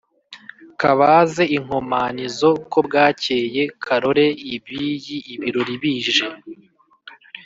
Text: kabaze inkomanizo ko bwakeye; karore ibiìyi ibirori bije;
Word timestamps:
kabaze 0.79 1.43
inkomanizo 1.57 2.49
ko 2.71 2.79
bwakeye; 2.87 3.61
karore 3.83 4.25
ibiìyi 4.55 5.17
ibirori 5.33 5.73
bije; 5.81 6.27